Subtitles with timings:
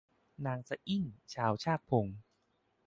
[0.45, 1.03] นางสะอิ้ง
[1.33, 2.05] ชาวชากพง